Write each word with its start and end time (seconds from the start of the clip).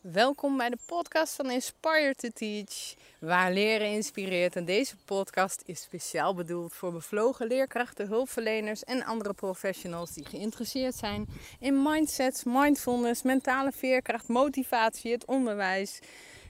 Welkom 0.00 0.56
bij 0.56 0.70
de 0.70 0.78
podcast 0.86 1.34
van 1.34 1.50
Inspire 1.50 2.14
to 2.16 2.28
Teach, 2.28 2.94
waar 3.18 3.52
leren 3.52 3.92
inspireert. 3.92 4.56
En 4.56 4.64
deze 4.64 4.96
podcast 5.04 5.62
is 5.66 5.82
speciaal 5.82 6.34
bedoeld 6.34 6.74
voor 6.74 6.92
bevlogen 6.92 7.46
leerkrachten, 7.46 8.06
hulpverleners 8.06 8.84
en 8.84 9.04
andere 9.04 9.34
professionals 9.34 10.12
die 10.12 10.24
geïnteresseerd 10.24 10.94
zijn 10.94 11.26
in 11.58 11.82
mindsets, 11.82 12.44
mindfulness, 12.44 13.22
mentale 13.22 13.72
veerkracht, 13.72 14.28
motivatie, 14.28 15.12
het 15.12 15.24
onderwijs. 15.24 15.98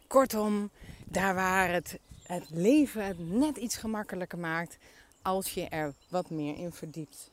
Kortom, 0.06 0.70
daar 1.04 1.34
waar 1.34 1.72
het, 1.72 1.98
het 2.22 2.44
leven 2.50 3.38
net 3.38 3.56
iets 3.56 3.76
gemakkelijker 3.76 4.38
maakt 4.38 4.78
als 5.22 5.54
je 5.54 5.68
er 5.68 5.94
wat 6.08 6.30
meer 6.30 6.56
in 6.56 6.72
verdiept. 6.72 7.30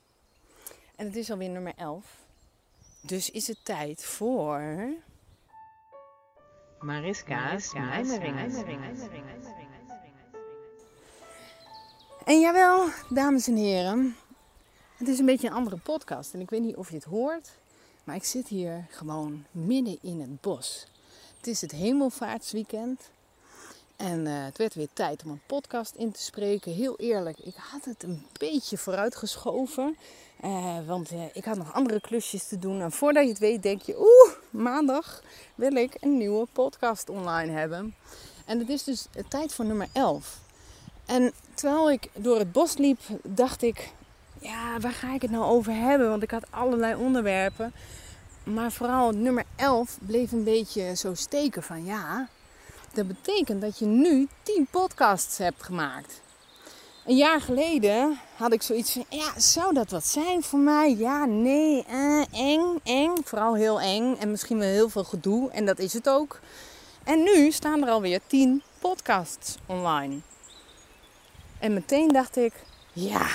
En 0.96 1.06
het 1.06 1.16
is 1.16 1.32
alweer 1.32 1.50
nummer 1.50 1.74
11. 1.76 2.06
Dus 3.02 3.30
is 3.30 3.48
het 3.48 3.60
tijd 3.64 4.06
voor 4.06 4.90
Mariska's 6.80 7.74
mijmeringen. 7.74 8.52
En 12.26 12.40
jawel, 12.40 12.90
dames 13.10 13.48
en 13.48 13.56
heren, 13.56 14.16
het 14.98 15.08
is 15.08 15.20
een 15.20 15.26
beetje 15.26 15.48
een 15.48 15.54
andere 15.54 15.78
podcast. 15.78 16.34
En 16.34 16.40
ik 16.40 16.50
weet 16.50 16.62
niet 16.62 16.76
of 16.76 16.90
je 16.90 16.96
het 16.96 17.04
hoort, 17.04 17.52
maar 18.04 18.16
ik 18.16 18.24
zit 18.24 18.48
hier 18.48 18.86
gewoon 18.90 19.46
midden 19.52 19.98
in 20.02 20.22
het 20.22 20.42
bos. 20.42 20.88
Het 21.38 21.48
is 21.48 21.62
het 21.62 21.72
hemelvaartsweekend. 21.72 23.10
En 23.96 24.26
uh, 24.26 24.46
het 24.46 24.58
werd 24.58 24.74
weer 24.74 24.88
tijd 24.94 25.24
om 25.24 25.32
een 25.32 25.42
podcast 25.46 25.96
in 25.96 26.12
te 26.12 26.22
spreken. 26.22 26.72
Heel 26.72 26.98
eerlijk, 26.98 27.40
ik 27.40 27.56
had 27.56 27.86
het 27.86 28.04
een 28.04 28.26
beetje 28.40 28.78
vooruitgeschoven. 28.78 29.98
Uh, 30.44 30.88
want 30.88 31.12
uh, 31.12 31.24
ik 31.34 31.46
had 31.46 31.58
nog 31.58 31.74
andere 31.74 32.02
klusjes 32.02 32.48
te 32.48 32.60
doen. 32.60 32.82
En 32.82 32.92
voordat 32.92 33.24
je 33.24 33.30
het 33.30 33.40
weet, 33.40 33.64
denk 33.64 33.82
je: 33.82 34.00
Oeh, 34.00 34.34
maandag 34.58 35.22
wil 35.56 35.76
ik 35.76 35.98
een 36.00 36.18
nieuwe 36.18 36.48
podcast 36.52 37.10
online 37.10 37.52
hebben. 37.52 37.96
En 38.46 38.60
het 38.60 38.70
is 38.70 38.84
dus 38.84 39.08
tijd 39.28 39.54
voor 39.54 39.66
nummer 39.66 39.88
11. 39.94 40.40
En 41.06 41.32
terwijl 41.54 41.92
ik 41.92 42.10
door 42.14 42.40
het 42.40 42.52
bos 42.52 42.78
liep, 42.78 43.00
dacht 43.24 43.62
ik: 43.62 43.90
Ja, 44.40 44.80
waar 44.80 44.92
ga 44.92 45.14
ik 45.14 45.22
het 45.22 45.32
nou 45.32 45.44
over 45.44 45.74
hebben? 45.74 46.10
Want 46.10 46.24
ik 46.24 46.32
had 46.32 46.46
allerlei 46.50 46.96
onderwerpen. 46.96 47.74
Maar 48.44 48.72
vooral 48.72 49.12
nummer 49.12 49.44
11 49.56 49.98
bleef 50.02 50.32
een 50.32 50.44
beetje 50.44 50.96
zo 50.96 51.14
steken 51.14 51.64
van 51.64 51.86
ja. 51.86 52.28
Dat 52.94 53.08
betekent 53.08 53.62
dat 53.62 53.80
je 53.80 53.86
nu 53.86 54.28
10 54.44 54.68
podcasts 54.72 55.38
hebt 55.38 55.64
gemaakt. 55.64 56.22
Een 57.08 57.16
jaar 57.16 57.42
geleden 57.42 58.20
had 58.36 58.54
ik 58.54 58.62
zoiets 58.62 58.92
van: 58.92 59.06
ja, 59.10 59.40
zou 59.40 59.74
dat 59.74 59.92
wat 59.92 60.08
zijn 60.08 60.44
voor 60.44 60.60
mij? 60.60 60.96
Ja, 60.96 61.26
nee, 61.26 61.86
eh, 61.88 62.22
eng, 62.32 62.80
eng. 62.84 63.16
Vooral 63.24 63.56
heel 63.56 63.82
eng 63.82 64.16
en 64.20 64.32
misschien 64.32 64.58
wel 64.58 64.68
heel 64.68 64.90
veel 64.90 65.04
gedoe. 65.04 65.52
En 65.52 65.66
dat 65.66 65.80
is 65.80 65.94
het 65.94 66.10
ook. 66.10 66.40
En 67.04 67.24
nu 67.24 67.52
staan 67.52 67.84
er 67.84 67.90
alweer 67.90 68.20
10 68.28 68.62
podcasts 68.80 69.56
online. 69.66 70.20
En 71.60 71.74
meteen 71.74 72.08
dacht 72.08 72.38
ik: 72.38 72.54
ja, 72.94 73.28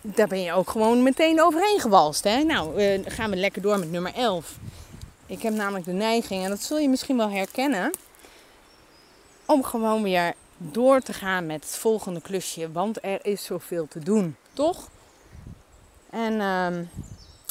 daar 0.00 0.28
ben 0.28 0.40
je 0.40 0.52
ook 0.52 0.70
gewoon 0.70 1.02
meteen 1.02 1.42
overheen 1.42 1.80
gewalst. 1.80 2.24
Hè? 2.24 2.42
Nou, 2.42 2.82
uh, 2.82 3.00
gaan 3.04 3.30
we 3.30 3.36
lekker 3.36 3.62
door 3.62 3.78
met 3.78 3.90
nummer 3.90 4.14
11. 4.14 4.56
Ik 5.26 5.42
heb 5.42 5.54
namelijk 5.54 5.84
de 5.84 5.92
neiging, 5.92 6.44
en 6.44 6.50
dat 6.50 6.62
zul 6.62 6.78
je 6.78 6.88
misschien 6.88 7.16
wel 7.16 7.30
herkennen 7.30 7.90
om 9.46 9.64
gewoon 9.64 10.02
weer 10.02 10.34
door 10.62 11.00
te 11.00 11.12
gaan 11.12 11.46
met 11.46 11.64
het 11.64 11.76
volgende 11.76 12.20
klusje. 12.20 12.72
Want 12.72 13.04
er 13.04 13.26
is 13.26 13.44
zoveel 13.44 13.88
te 13.88 13.98
doen, 13.98 14.36
toch? 14.52 14.88
En, 16.10 16.32
um, 16.32 16.90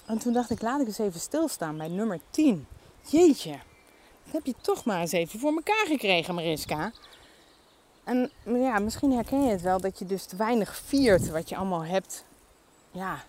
en 0.05 0.17
toen 0.17 0.33
dacht 0.33 0.49
ik, 0.49 0.61
laat 0.61 0.81
ik 0.81 0.87
eens 0.87 0.99
even 0.99 1.19
stilstaan 1.19 1.77
bij 1.77 1.87
nummer 1.87 2.19
10. 2.29 2.67
Jeetje, 3.09 3.59
dat 4.23 4.33
heb 4.33 4.45
je 4.45 4.53
toch 4.61 4.85
maar 4.85 5.01
eens 5.01 5.11
even 5.11 5.39
voor 5.39 5.53
elkaar 5.53 5.85
gekregen, 5.87 6.35
Mariska. 6.35 6.91
En 8.03 8.31
ja, 8.43 8.79
misschien 8.79 9.11
herken 9.11 9.43
je 9.43 9.51
het 9.51 9.61
wel 9.61 9.79
dat 9.79 9.99
je 9.99 10.05
dus 10.05 10.25
te 10.25 10.35
weinig 10.35 10.75
viert 10.85 11.29
wat 11.29 11.49
je 11.49 11.55
allemaal 11.55 11.85
hebt, 11.85 12.25
ja, 12.91 13.23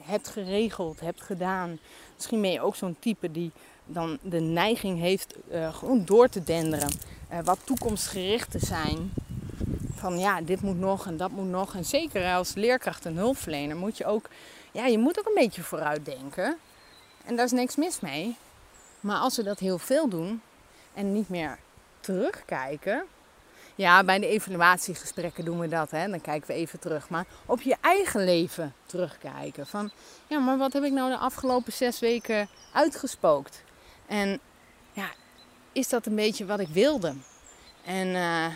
hebt 0.00 0.28
geregeld, 0.28 1.00
hebt 1.00 1.22
gedaan. 1.22 1.78
Misschien 2.14 2.40
ben 2.40 2.50
je 2.50 2.60
ook 2.60 2.76
zo'n 2.76 2.96
type 2.98 3.30
die 3.30 3.50
dan 3.86 4.18
de 4.22 4.40
neiging 4.40 4.98
heeft 4.98 5.34
uh, 5.52 5.74
gewoon 5.74 6.04
door 6.04 6.28
te 6.28 6.42
denderen. 6.42 6.90
Uh, 7.32 7.38
wat 7.44 7.58
toekomstgericht 7.64 8.50
te 8.50 8.58
zijn. 8.58 9.12
Van 10.04 10.18
ja, 10.18 10.40
dit 10.40 10.60
moet 10.60 10.78
nog 10.78 11.06
en 11.06 11.16
dat 11.16 11.30
moet 11.30 11.48
nog. 11.48 11.74
En 11.74 11.84
zeker 11.84 12.34
als 12.34 12.54
leerkracht 12.54 13.06
en 13.06 13.16
hulpverlener 13.16 13.76
moet 13.76 13.98
je 13.98 14.04
ook, 14.04 14.28
ja, 14.72 14.86
je 14.86 14.98
moet 14.98 15.18
ook 15.18 15.26
een 15.26 15.34
beetje 15.34 15.62
vooruit 15.62 16.04
denken. 16.04 16.56
En 17.24 17.36
daar 17.36 17.44
is 17.44 17.50
niks 17.50 17.76
mis 17.76 18.00
mee. 18.00 18.36
Maar 19.00 19.16
als 19.16 19.36
we 19.36 19.42
dat 19.42 19.58
heel 19.58 19.78
veel 19.78 20.08
doen 20.08 20.42
en 20.94 21.12
niet 21.12 21.28
meer 21.28 21.58
terugkijken. 22.00 23.04
Ja, 23.74 24.04
bij 24.04 24.18
de 24.18 24.26
evaluatiegesprekken 24.26 25.44
doen 25.44 25.58
we 25.58 25.68
dat. 25.68 25.90
Hè? 25.90 26.08
Dan 26.08 26.20
kijken 26.20 26.46
we 26.46 26.54
even 26.54 26.78
terug. 26.78 27.08
Maar 27.08 27.26
op 27.46 27.60
je 27.60 27.76
eigen 27.80 28.24
leven 28.24 28.74
terugkijken. 28.86 29.66
Van, 29.66 29.90
ja, 30.26 30.38
maar 30.38 30.58
wat 30.58 30.72
heb 30.72 30.82
ik 30.82 30.92
nou 30.92 31.10
de 31.10 31.18
afgelopen 31.18 31.72
zes 31.72 32.00
weken 32.00 32.48
uitgespookt? 32.72 33.62
En 34.06 34.40
ja, 34.92 35.08
is 35.72 35.88
dat 35.88 36.06
een 36.06 36.14
beetje 36.14 36.46
wat 36.46 36.60
ik 36.60 36.68
wilde? 36.68 37.14
En, 37.84 38.08
uh, 38.08 38.46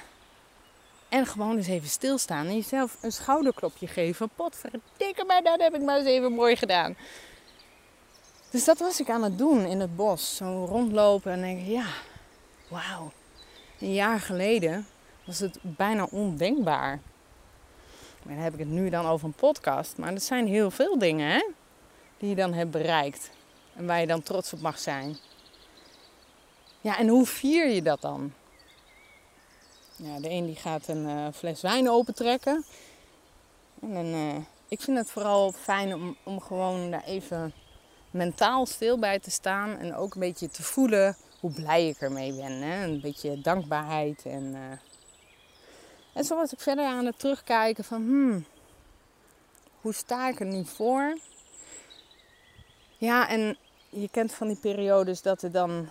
en 1.09 1.27
gewoon 1.27 1.57
eens 1.57 1.67
even 1.67 1.89
stilstaan 1.89 2.47
en 2.47 2.55
jezelf 2.55 2.97
een 3.01 3.13
schouderklopje 3.13 3.87
geven. 3.87 4.29
Potverdikke 4.35 5.25
maar, 5.27 5.43
dat 5.43 5.61
heb 5.61 5.75
ik 5.75 5.83
maar 5.83 5.99
eens 5.99 6.07
even 6.07 6.33
mooi 6.33 6.57
gedaan. 6.57 6.97
Dus 8.51 8.65
dat 8.65 8.79
was 8.79 9.01
ik 9.01 9.11
aan 9.11 9.23
het 9.23 9.39
doen 9.39 9.65
in 9.65 9.81
het 9.81 9.97
bos. 9.97 10.37
Zo 10.37 10.65
rondlopen 10.65 11.33
en 11.33 11.41
denk 11.41 11.67
ja, 11.67 11.87
wauw. 12.69 13.13
Een 13.81 13.93
jaar 13.93 14.21
geleden 14.21 14.87
was 15.25 15.39
het 15.39 15.59
bijna 15.63 16.07
ondenkbaar. 16.11 17.01
Maar 18.23 18.35
dan 18.35 18.45
heb 18.45 18.53
ik 18.53 18.59
het 18.59 18.69
nu 18.69 18.91
dan 18.91 19.07
over 19.07 19.27
een 19.27 19.33
podcast. 19.33 19.97
Maar 19.97 20.13
dat 20.13 20.23
zijn 20.23 20.47
heel 20.47 20.71
veel 20.71 20.99
dingen 20.99 21.31
hè, 21.31 21.49
die 22.17 22.29
je 22.29 22.35
dan 22.35 22.53
hebt 22.53 22.71
bereikt. 22.71 23.31
En 23.75 23.87
waar 23.87 24.01
je 24.01 24.07
dan 24.07 24.23
trots 24.23 24.53
op 24.53 24.61
mag 24.61 24.79
zijn. 24.79 25.17
Ja, 26.81 26.99
en 26.99 27.09
hoe 27.09 27.27
vier 27.27 27.69
je 27.69 27.83
dat 27.83 28.01
dan? 28.01 28.33
Ja, 30.03 30.21
de 30.21 30.31
een 30.31 30.47
die 30.47 30.57
gaat 30.57 30.89
een 30.89 31.05
uh, 31.05 31.27
fles 31.35 31.61
wijn 31.61 31.91
opentrekken. 31.91 32.65
En 33.81 33.95
dan, 33.95 34.07
uh, 34.07 34.37
ik 34.69 34.81
vind 34.81 34.97
het 34.97 35.11
vooral 35.11 35.53
fijn 35.53 35.95
om, 35.95 36.17
om 36.23 36.41
gewoon 36.41 36.91
daar 36.91 37.05
even 37.05 37.53
mentaal 38.11 38.67
stil 38.67 38.99
bij 38.99 39.19
te 39.19 39.31
staan. 39.31 39.77
En 39.77 39.95
ook 39.95 40.15
een 40.15 40.21
beetje 40.21 40.49
te 40.49 40.63
voelen 40.63 41.17
hoe 41.41 41.53
blij 41.53 41.89
ik 41.89 42.01
ermee 42.01 42.33
ben. 42.33 42.53
Hè? 42.53 42.85
Een 42.85 43.01
beetje 43.01 43.41
dankbaarheid. 43.41 44.23
En, 44.25 44.45
uh... 44.45 44.79
en 46.13 46.25
zo 46.25 46.43
ik 46.43 46.61
verder 46.61 46.85
aan 46.85 47.07
het 47.07 47.19
terugkijken 47.19 47.85
van... 47.85 48.03
Hmm, 48.03 48.45
hoe 49.81 49.95
sta 49.95 50.29
ik 50.29 50.41
er 50.41 50.47
nu 50.47 50.65
voor? 50.65 51.19
Ja, 52.99 53.29
en 53.29 53.57
je 53.89 54.09
kent 54.09 54.33
van 54.33 54.47
die 54.47 54.57
periodes 54.57 55.23
dat 55.23 55.43
er 55.43 55.53
dan 55.53 55.89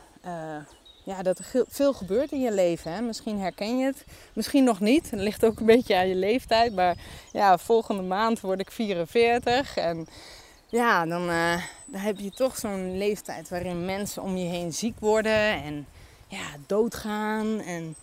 ja, 1.07 1.21
dat 1.21 1.39
er 1.39 1.65
veel 1.67 1.93
gebeurt 1.93 2.31
in 2.31 2.41
je 2.41 2.51
leven. 2.51 2.91
Hè? 2.91 3.01
Misschien 3.01 3.39
herken 3.39 3.77
je 3.77 3.85
het, 3.85 4.05
misschien 4.33 4.63
nog 4.63 4.79
niet. 4.79 5.11
Het 5.11 5.19
ligt 5.19 5.45
ook 5.45 5.59
een 5.59 5.65
beetje 5.65 5.95
aan 5.95 6.07
je 6.07 6.15
leeftijd. 6.15 6.75
Maar 6.75 6.97
ja, 7.31 7.57
volgende 7.57 8.01
maand 8.01 8.39
word 8.39 8.59
ik 8.59 8.71
44. 8.71 9.77
En 9.77 10.07
ja, 10.65 11.05
dan, 11.05 11.29
uh, 11.29 11.63
dan 11.85 12.01
heb 12.01 12.19
je 12.19 12.31
toch 12.31 12.57
zo'n 12.57 12.97
leeftijd 12.97 13.49
waarin 13.49 13.85
mensen 13.85 14.21
om 14.21 14.37
je 14.37 14.45
heen 14.45 14.73
ziek 14.73 14.99
worden 14.99 15.63
en 15.63 15.87
ja, 16.27 16.47
doodgaan. 16.65 17.59
En 17.59 17.95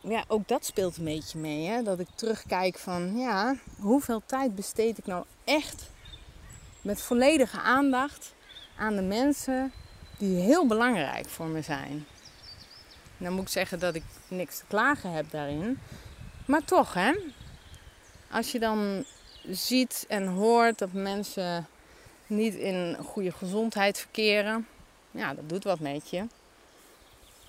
ja, 0.00 0.24
ook 0.28 0.48
dat 0.48 0.64
speelt 0.64 0.96
een 0.96 1.04
beetje 1.04 1.38
mee. 1.38 1.66
Hè? 1.66 1.82
Dat 1.82 1.98
ik 1.98 2.08
terugkijk 2.14 2.78
van 2.78 3.16
ja, 3.16 3.56
hoeveel 3.78 4.22
tijd 4.26 4.54
besteed 4.54 4.98
ik 4.98 5.06
nou 5.06 5.24
echt 5.44 5.90
met 6.82 7.02
volledige 7.02 7.60
aandacht 7.60 8.32
aan 8.76 8.96
de 8.96 9.02
mensen 9.02 9.72
die 10.20 10.40
heel 10.40 10.66
belangrijk 10.66 11.28
voor 11.28 11.46
me 11.46 11.62
zijn. 11.62 12.06
Dan 13.20 13.32
moet 13.32 13.42
ik 13.42 13.48
zeggen 13.48 13.78
dat 13.78 13.94
ik 13.94 14.04
niks 14.28 14.58
te 14.58 14.64
klagen 14.68 15.12
heb 15.12 15.30
daarin. 15.30 15.78
Maar 16.46 16.64
toch, 16.64 16.94
hè? 16.94 17.12
Als 18.30 18.52
je 18.52 18.58
dan 18.58 19.04
ziet 19.48 20.04
en 20.08 20.26
hoort 20.26 20.78
dat 20.78 20.92
mensen 20.92 21.66
niet 22.26 22.54
in 22.54 22.96
goede 23.04 23.32
gezondheid 23.32 23.98
verkeren, 23.98 24.66
ja, 25.10 25.34
dat 25.34 25.48
doet 25.48 25.64
wat 25.64 25.80
met 25.80 26.10
je. 26.10 26.26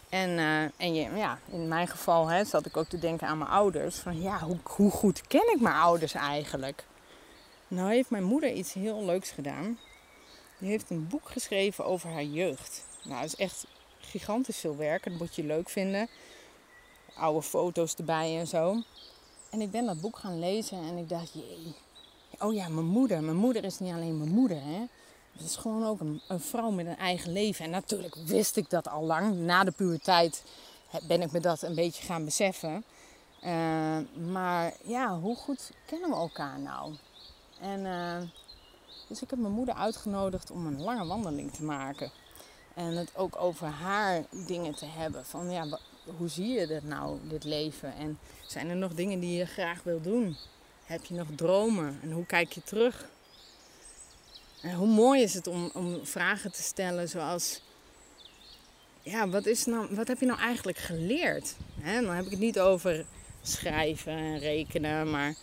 En, 0.09 0.29
uh, 0.29 0.61
en 0.61 0.93
je, 0.93 1.09
ja, 1.15 1.39
in 1.51 1.67
mijn 1.67 1.87
geval 1.87 2.27
hè, 2.27 2.43
zat 2.43 2.65
ik 2.65 2.77
ook 2.77 2.87
te 2.87 2.99
denken 2.99 3.27
aan 3.27 3.37
mijn 3.37 3.49
ouders. 3.49 3.95
Van 3.95 4.21
ja, 4.21 4.39
hoe, 4.39 4.57
hoe 4.63 4.91
goed 4.91 5.27
ken 5.27 5.53
ik 5.53 5.61
mijn 5.61 5.75
ouders 5.75 6.13
eigenlijk? 6.13 6.83
Nou 7.67 7.91
heeft 7.91 8.09
mijn 8.09 8.23
moeder 8.23 8.51
iets 8.51 8.73
heel 8.73 9.05
leuks 9.05 9.31
gedaan. 9.31 9.79
Die 10.57 10.69
heeft 10.69 10.89
een 10.89 11.07
boek 11.07 11.29
geschreven 11.29 11.85
over 11.85 12.09
haar 12.09 12.23
jeugd. 12.23 12.85
Nou, 13.03 13.23
is 13.23 13.35
echt 13.35 13.65
gigantisch 14.05 14.57
veel 14.57 14.75
werk. 14.75 15.03
Dat 15.03 15.13
moet 15.13 15.35
je 15.35 15.43
leuk 15.43 15.69
vinden. 15.69 16.07
Oude 17.13 17.41
foto's 17.41 17.95
erbij 17.95 18.39
en 18.39 18.47
zo. 18.47 18.81
En 19.49 19.61
ik 19.61 19.71
ben 19.71 19.85
dat 19.85 20.01
boek 20.01 20.17
gaan 20.17 20.39
lezen 20.39 20.77
en 20.77 20.97
ik 20.97 21.09
dacht, 21.09 21.33
jee. 21.33 21.75
Oh 22.39 22.53
ja, 22.53 22.67
mijn 22.67 22.85
moeder. 22.85 23.23
Mijn 23.23 23.37
moeder 23.37 23.63
is 23.63 23.79
niet 23.79 23.93
alleen 23.93 24.17
mijn 24.17 24.33
moeder, 24.33 24.61
hè. 24.61 24.85
Het 25.31 25.41
is 25.41 25.55
gewoon 25.55 25.85
ook 25.85 25.99
een, 25.99 26.39
vrouw 26.39 26.69
met 26.69 26.85
een 26.85 26.97
eigen 26.97 27.31
leven. 27.31 27.65
En 27.65 27.71
natuurlijk 27.71 28.15
wist 28.15 28.57
ik 28.57 28.69
dat 28.69 28.87
al 28.87 29.03
lang. 29.03 29.35
Na 29.35 29.63
de 29.63 29.71
puberteit 29.71 30.43
ben 31.07 31.21
ik 31.21 31.31
me 31.31 31.39
dat 31.39 31.61
een 31.61 31.75
beetje 31.75 32.05
gaan 32.05 32.25
beseffen. 32.25 32.83
Uh, 33.43 33.97
maar 34.31 34.73
ja, 34.83 35.19
hoe 35.19 35.35
goed 35.35 35.71
kennen 35.85 36.09
we 36.09 36.15
elkaar 36.15 36.59
nou? 36.59 36.95
En 37.59 37.79
uh, 37.79 38.17
dus 39.07 39.21
ik 39.21 39.29
heb 39.29 39.39
mijn 39.39 39.53
moeder 39.53 39.75
uitgenodigd 39.75 40.51
om 40.51 40.65
een 40.65 40.81
lange 40.81 41.05
wandeling 41.05 41.51
te 41.53 41.63
maken. 41.63 42.11
En 42.73 42.97
het 42.97 43.11
ook 43.15 43.35
over 43.41 43.67
haar 43.67 44.23
dingen 44.47 44.75
te 44.75 44.85
hebben. 44.85 45.25
Van 45.25 45.51
ja, 45.51 45.79
hoe 46.17 46.27
zie 46.27 46.47
je 46.47 46.67
dit 46.67 46.83
nou, 46.83 47.17
dit 47.23 47.43
leven? 47.43 47.95
En 47.95 48.19
zijn 48.47 48.69
er 48.69 48.75
nog 48.75 48.93
dingen 48.93 49.19
die 49.19 49.37
je 49.37 49.45
graag 49.45 49.83
wil 49.83 50.01
doen? 50.01 50.37
Heb 50.85 51.05
je 51.05 51.13
nog 51.13 51.27
dromen? 51.35 51.99
En 52.01 52.11
hoe 52.11 52.25
kijk 52.25 52.51
je 52.51 52.63
terug? 52.63 53.09
En 54.61 54.75
hoe 54.75 54.87
mooi 54.87 55.21
is 55.21 55.33
het 55.33 55.47
om, 55.47 55.69
om 55.73 56.05
vragen 56.05 56.51
te 56.51 56.61
stellen 56.61 57.09
zoals... 57.09 57.61
Ja, 59.03 59.29
wat, 59.29 59.45
is 59.45 59.65
nou, 59.65 59.95
wat 59.95 60.07
heb 60.07 60.19
je 60.19 60.25
nou 60.25 60.39
eigenlijk 60.39 60.77
geleerd? 60.77 61.55
He, 61.79 62.01
dan 62.01 62.15
heb 62.15 62.25
ik 62.25 62.31
het 62.31 62.39
niet 62.39 62.59
over 62.59 63.05
schrijven 63.41 64.13
en 64.13 64.39
rekenen, 64.39 65.09
maar 65.09 65.35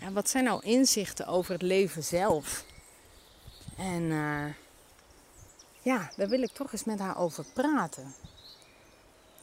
ja, 0.00 0.12
wat 0.12 0.28
zijn 0.28 0.44
nou 0.44 0.64
inzichten 0.64 1.26
over 1.26 1.52
het 1.52 1.62
leven 1.62 2.04
zelf? 2.04 2.64
En 3.76 4.02
uh, 4.02 4.44
ja, 5.84 6.10
daar 6.16 6.28
wil 6.28 6.42
ik 6.42 6.50
toch 6.50 6.72
eens 6.72 6.84
met 6.84 6.98
haar 6.98 7.18
over 7.18 7.44
praten 7.52 8.14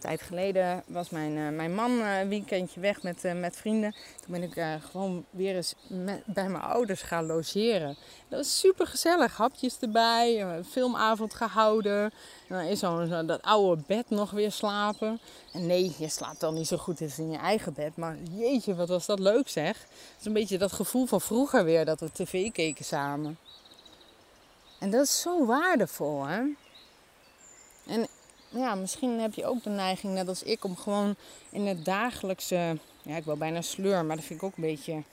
tijd 0.02 0.22
geleden 0.22 0.84
was 0.88 1.10
mijn, 1.10 1.32
uh, 1.32 1.50
mijn 1.50 1.76
man 1.76 1.92
uh, 1.92 2.20
een 2.20 2.28
weekendje 2.30 2.80
weg 2.80 3.04
met, 3.04 3.24
uh, 3.26 3.34
met 3.34 3.56
vrienden. 3.56 3.92
Toen 3.92 4.40
ben 4.40 4.44
ik 4.44 4.82
gewoon 4.92 5.26
weer 5.30 5.56
eens 5.56 5.76
bij 6.26 6.50
mijn 6.50 6.64
ouders 6.64 7.02
gaan 7.02 7.26
logeren. 7.26 7.98
Dat 8.28 8.40
was 8.40 8.60
super 8.60 8.88
gezellig. 8.88 9.38
Hapjes 9.38 9.80
erbij, 9.80 10.42
een 10.42 10.66
filmavond 10.66 11.34
gehouden. 11.34 12.04
En 12.48 12.56
dan 12.56 12.60
is 12.60 12.80
zo'n 12.80 13.08
zo 13.08 13.26
dat 13.26 13.42
oude 13.42 13.82
bed 13.88 14.10
nog 14.10 14.32
weer 14.32 14.52
slapen. 14.52 15.20
En 15.54 15.66
nee, 15.66 15.96
je 15.98 16.10
slaapt 16.10 16.40
dan 16.40 16.54
niet 16.54 16.68
zo 16.68 16.78
goed 16.78 17.02
eens 17.02 17.20
in 17.20 17.32
je 17.32 17.38
eigen 17.38 17.74
bed. 17.74 17.98
Maar 17.98 18.18
jeetje, 18.32 18.76
wat 18.76 18.90
was 18.90 19.06
dat 19.06 19.20
leuk 19.20 19.50
zeg. 19.50 19.78
Het 19.78 20.20
is 20.20 20.26
een 20.26 20.34
beetje 20.34 20.58
dat 20.58 20.72
gevoel 20.72 21.06
van 21.06 21.22
vroeger 21.22 21.64
weer, 21.64 21.86
dat 21.86 22.00
we 22.00 22.12
tv 22.12 22.52
keken 22.52 22.86
samen. 22.86 23.38
En 24.82 24.90
dat 24.90 25.06
is 25.06 25.22
zo 25.22 25.46
waardevol 25.46 26.26
hè. 26.26 26.42
En 27.86 28.08
ja, 28.50 28.76
misschien 28.76 29.20
heb 29.20 29.34
je 29.34 29.46
ook 29.46 29.64
de 29.64 29.70
neiging, 29.70 30.14
net 30.14 30.28
als 30.28 30.44
ik, 30.44 30.64
om 30.64 30.76
gewoon 30.76 31.16
in 31.50 31.68
het 31.68 31.86
dagelijkse. 31.86 32.78
Ja, 33.02 33.16
ik 33.16 33.26
wil 33.26 33.38
bijna 33.38 33.62
sleur, 33.62 34.06
maar 34.06 34.16
dat 34.16 34.26
vind 34.26 34.40
ik 34.42 34.46
ook 34.46 34.56
een 34.56 34.64
beetje. 34.64 35.04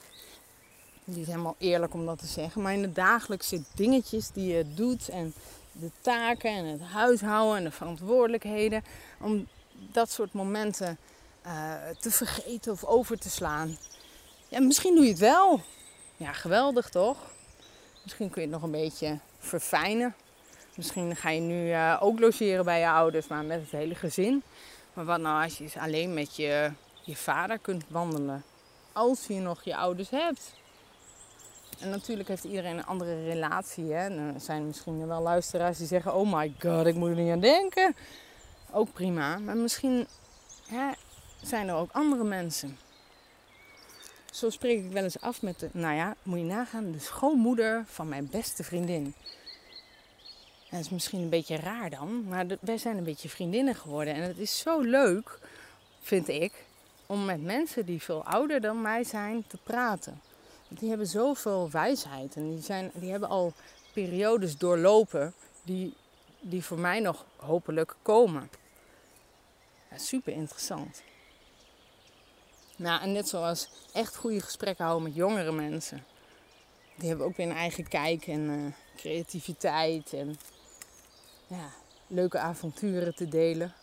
Niet 1.04 1.26
helemaal 1.26 1.54
eerlijk 1.58 1.94
om 1.94 2.06
dat 2.06 2.18
te 2.18 2.26
zeggen. 2.26 2.62
Maar 2.62 2.72
in 2.72 2.82
de 2.82 2.92
dagelijkse 2.92 3.62
dingetjes 3.74 4.30
die 4.30 4.54
je 4.56 4.74
doet. 4.74 5.08
En 5.08 5.34
de 5.72 5.90
taken 6.00 6.50
en 6.50 6.64
het 6.64 6.82
huishouden 6.82 7.56
en 7.56 7.64
de 7.64 7.70
verantwoordelijkheden. 7.70 8.84
Om 9.20 9.48
dat 9.72 10.10
soort 10.10 10.32
momenten 10.32 10.98
uh, 11.46 11.72
te 12.00 12.10
vergeten 12.10 12.72
of 12.72 12.84
over 12.84 13.18
te 13.18 13.30
slaan. 13.30 13.78
Ja, 14.48 14.60
misschien 14.60 14.94
doe 14.94 15.04
je 15.04 15.10
het 15.10 15.18
wel. 15.18 15.60
Ja, 16.16 16.32
geweldig 16.32 16.88
toch? 16.88 17.16
Misschien 18.02 18.30
kun 18.30 18.42
je 18.42 18.48
het 18.48 18.56
nog 18.56 18.64
een 18.64 18.80
beetje 18.80 19.18
verfijnen. 19.38 20.14
Misschien 20.74 21.16
ga 21.16 21.30
je 21.30 21.40
nu 21.40 21.68
uh, 21.68 21.96
ook 22.00 22.20
logeren 22.20 22.64
bij 22.64 22.80
je 22.80 22.88
ouders, 22.88 23.26
maar 23.26 23.44
met 23.44 23.60
het 23.60 23.70
hele 23.70 23.94
gezin. 23.94 24.42
Maar 24.92 25.04
wat 25.04 25.20
nou 25.20 25.44
als 25.44 25.58
je 25.58 25.80
alleen 25.80 26.14
met 26.14 26.36
je, 26.36 26.70
je 27.02 27.16
vader 27.16 27.58
kunt 27.58 27.84
wandelen? 27.88 28.44
Als 28.92 29.26
je 29.26 29.34
nog 29.34 29.62
je 29.62 29.76
ouders 29.76 30.10
hebt. 30.10 30.52
En 31.78 31.90
natuurlijk 31.90 32.28
heeft 32.28 32.44
iedereen 32.44 32.78
een 32.78 32.86
andere 32.86 33.24
relatie. 33.24 33.92
Hè? 33.92 34.32
er 34.34 34.40
zijn 34.40 34.66
misschien 34.66 35.06
wel 35.06 35.22
luisteraars 35.22 35.78
die 35.78 35.86
zeggen: 35.86 36.14
Oh 36.14 36.32
my 36.32 36.54
god, 36.60 36.86
ik 36.86 36.94
moet 36.94 37.08
er 37.08 37.16
niet 37.16 37.32
aan 37.32 37.40
denken. 37.40 37.96
Ook 38.72 38.92
prima. 38.92 39.38
Maar 39.38 39.56
misschien 39.56 40.06
hè, 40.68 40.90
zijn 41.42 41.68
er 41.68 41.74
ook 41.74 41.90
andere 41.92 42.24
mensen. 42.24 42.78
Zo 44.38 44.50
spreek 44.50 44.84
ik 44.84 44.92
wel 44.92 45.02
eens 45.02 45.20
af 45.20 45.42
met 45.42 45.58
de, 45.58 45.68
nou 45.72 45.94
ja, 45.94 46.16
moet 46.22 46.38
je 46.38 46.44
nagaan, 46.44 46.92
de 46.92 46.98
schoonmoeder 46.98 47.84
van 47.86 48.08
mijn 48.08 48.28
beste 48.30 48.64
vriendin. 48.64 49.14
Dat 50.70 50.80
is 50.80 50.88
misschien 50.88 51.20
een 51.20 51.28
beetje 51.28 51.56
raar 51.56 51.90
dan, 51.90 52.24
maar 52.28 52.46
wij 52.60 52.78
zijn 52.78 52.96
een 52.96 53.04
beetje 53.04 53.28
vriendinnen 53.28 53.74
geworden. 53.74 54.14
En 54.14 54.22
het 54.22 54.38
is 54.38 54.58
zo 54.58 54.80
leuk, 54.80 55.38
vind 56.00 56.28
ik, 56.28 56.52
om 57.06 57.24
met 57.24 57.42
mensen 57.42 57.86
die 57.86 58.02
veel 58.02 58.24
ouder 58.24 58.60
dan 58.60 58.82
mij 58.82 59.04
zijn 59.04 59.46
te 59.46 59.58
praten. 59.62 60.20
Die 60.68 60.88
hebben 60.88 61.06
zoveel 61.06 61.70
wijsheid 61.70 62.36
en 62.36 62.50
die, 62.50 62.62
zijn, 62.62 62.90
die 62.94 63.10
hebben 63.10 63.28
al 63.28 63.52
periodes 63.92 64.58
doorlopen 64.58 65.34
die, 65.62 65.94
die 66.40 66.64
voor 66.64 66.78
mij 66.78 67.00
nog 67.00 67.24
hopelijk 67.36 67.94
komen. 68.02 68.50
Super 69.96 70.32
interessant. 70.32 71.02
Nou, 72.78 73.02
en 73.02 73.12
net 73.12 73.28
zoals 73.28 73.68
echt 73.92 74.16
goede 74.16 74.40
gesprekken 74.40 74.84
houden 74.84 75.08
met 75.08 75.16
jongere 75.16 75.52
mensen. 75.52 76.04
Die 76.96 77.08
hebben 77.08 77.26
ook 77.26 77.36
weer 77.36 77.46
een 77.46 77.56
eigen 77.56 77.88
kijk 77.88 78.26
en 78.26 78.40
uh, 78.40 78.72
creativiteit 78.96 80.12
en 80.12 80.38
ja, 81.46 81.70
leuke 82.06 82.38
avonturen 82.38 83.14
te 83.14 83.28
delen. 83.28 83.74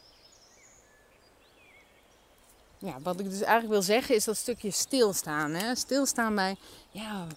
Ja, 2.77 2.99
wat 3.01 3.19
ik 3.19 3.29
dus 3.29 3.41
eigenlijk 3.41 3.69
wil 3.69 3.81
zeggen 3.81 4.15
is 4.15 4.23
dat 4.23 4.37
stukje 4.37 4.71
stilstaan. 4.71 5.51
Hè? 5.51 5.75
Stilstaan 5.75 6.35
bij, 6.35 6.55
ja, 6.91 7.27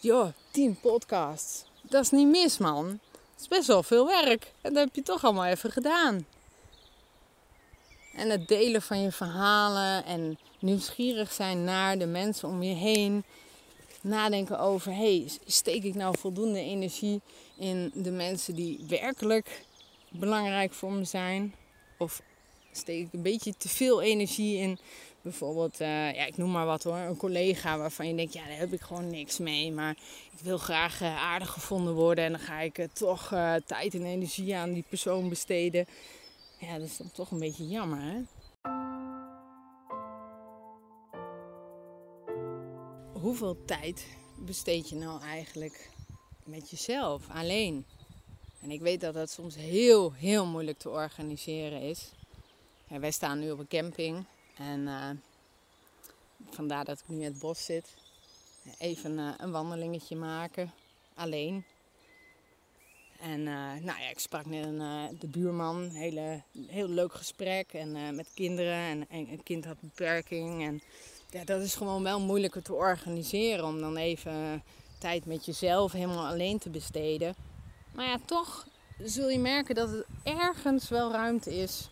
joh, 0.00 0.28
tien 0.50 0.80
podcasts. 0.80 1.64
Dat 1.82 2.02
is 2.02 2.10
niet 2.10 2.28
mis, 2.28 2.58
man. 2.58 2.86
Het 3.12 3.40
is 3.40 3.48
best 3.48 3.66
wel 3.66 3.82
veel 3.82 4.06
werk. 4.06 4.52
En 4.60 4.74
dat 4.74 4.84
heb 4.84 4.94
je 4.94 5.02
toch 5.02 5.24
allemaal 5.24 5.44
even 5.44 5.72
gedaan. 5.72 6.26
En 8.18 8.30
het 8.30 8.48
delen 8.48 8.82
van 8.82 9.02
je 9.02 9.12
verhalen 9.12 10.04
en 10.04 10.38
nieuwsgierig 10.58 11.32
zijn 11.32 11.64
naar 11.64 11.98
de 11.98 12.06
mensen 12.06 12.48
om 12.48 12.62
je 12.62 12.74
heen 12.74 13.24
nadenken 14.00 14.58
over: 14.58 14.94
hey, 14.94 15.28
steek 15.46 15.84
ik 15.84 15.94
nou 15.94 16.18
voldoende 16.18 16.60
energie 16.60 17.20
in 17.56 17.90
de 17.94 18.10
mensen 18.10 18.54
die 18.54 18.84
werkelijk 18.88 19.64
belangrijk 20.08 20.72
voor 20.72 20.92
me 20.92 21.04
zijn? 21.04 21.54
Of 21.98 22.22
steek 22.72 23.06
ik 23.06 23.12
een 23.12 23.22
beetje 23.22 23.54
te 23.56 23.68
veel 23.68 24.02
energie 24.02 24.58
in 24.58 24.78
bijvoorbeeld, 25.22 25.80
uh, 25.80 26.14
ja, 26.14 26.26
ik 26.26 26.36
noem 26.36 26.50
maar 26.50 26.66
wat 26.66 26.82
hoor, 26.82 26.96
een 26.96 27.16
collega 27.16 27.78
waarvan 27.78 28.08
je 28.08 28.14
denkt, 28.14 28.32
ja, 28.32 28.46
daar 28.46 28.58
heb 28.58 28.72
ik 28.72 28.80
gewoon 28.80 29.10
niks 29.10 29.38
mee, 29.38 29.72
maar 29.72 29.96
ik 30.32 30.38
wil 30.42 30.58
graag 30.58 31.02
uh, 31.02 31.22
aardig 31.22 31.50
gevonden 31.50 31.94
worden 31.94 32.24
en 32.24 32.30
dan 32.30 32.40
ga 32.40 32.60
ik 32.60 32.78
uh, 32.78 32.86
toch 32.92 33.28
tijd 33.66 33.94
en 33.94 34.04
energie 34.04 34.56
aan 34.56 34.72
die 34.72 34.84
persoon 34.88 35.28
besteden. 35.28 35.86
Ja, 36.58 36.78
dat 36.78 36.86
is 36.86 36.96
dan 36.96 37.10
toch 37.12 37.30
een 37.30 37.38
beetje 37.38 37.68
jammer, 37.68 38.24
hoeveel 43.12 43.64
tijd 43.64 44.06
besteed 44.36 44.88
je 44.88 44.96
nou 44.96 45.22
eigenlijk 45.22 45.90
met 46.44 46.70
jezelf, 46.70 47.28
alleen? 47.28 47.84
En 48.60 48.70
ik 48.70 48.80
weet 48.80 49.00
dat 49.00 49.14
dat 49.14 49.30
soms 49.30 49.54
heel, 49.54 50.12
heel 50.12 50.46
moeilijk 50.46 50.78
te 50.78 50.90
organiseren 50.90 51.80
is. 51.80 52.12
Ja, 52.86 52.98
wij 52.98 53.10
staan 53.10 53.38
nu 53.38 53.50
op 53.50 53.58
een 53.58 53.68
camping 53.68 54.24
en 54.56 54.80
uh, 54.80 55.10
vandaar 56.50 56.84
dat 56.84 56.98
ik 56.98 57.08
nu 57.08 57.16
in 57.16 57.24
het 57.24 57.38
bos 57.38 57.64
zit. 57.64 57.94
Even 58.78 59.18
uh, 59.18 59.32
een 59.36 59.50
wandelingetje 59.50 60.16
maken, 60.16 60.72
alleen. 61.14 61.64
En 63.20 63.40
uh, 63.40 63.46
nou 63.82 64.00
ja, 64.00 64.08
ik 64.10 64.18
sprak 64.18 64.46
net 64.46 64.64
een, 64.64 65.16
de 65.18 65.26
buurman, 65.26 65.88
hele, 65.88 66.42
heel 66.66 66.88
leuk 66.88 67.12
gesprek 67.12 67.72
en 67.72 68.14
met 68.14 68.30
kinderen. 68.34 68.74
En, 68.74 69.08
en 69.08 69.28
een 69.28 69.42
kind 69.42 69.64
had 69.64 69.80
beperking 69.80 70.62
en 70.62 70.82
ja, 71.30 71.44
dat 71.44 71.62
is 71.62 71.74
gewoon 71.74 72.02
wel 72.02 72.20
moeilijker 72.20 72.62
te 72.62 72.74
organiseren 72.74 73.64
om 73.64 73.80
dan 73.80 73.96
even 73.96 74.62
tijd 74.98 75.26
met 75.26 75.44
jezelf 75.44 75.92
helemaal 75.92 76.26
alleen 76.26 76.58
te 76.58 76.70
besteden. 76.70 77.34
Maar 77.94 78.06
ja, 78.06 78.18
toch 78.24 78.66
zul 78.98 79.28
je 79.28 79.38
merken 79.38 79.74
dat 79.74 79.90
het 79.90 80.04
ergens 80.22 80.88
wel 80.88 81.12
ruimte 81.12 81.54
is 81.54 81.88